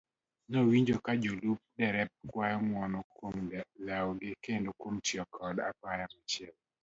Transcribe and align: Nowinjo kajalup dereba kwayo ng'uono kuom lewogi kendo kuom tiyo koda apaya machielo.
Nowinjo 0.51 0.95
kajalup 1.05 1.59
dereba 1.77 2.15
kwayo 2.29 2.57
ng'uono 2.65 2.99
kuom 3.15 3.35
lewogi 3.85 4.29
kendo 4.43 4.69
kuom 4.79 4.95
tiyo 5.05 5.23
koda 5.35 5.61
apaya 5.71 6.05
machielo. 6.13 6.59